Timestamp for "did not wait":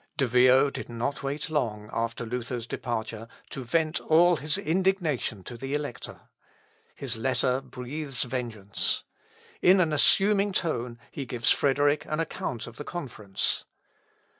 0.71-1.47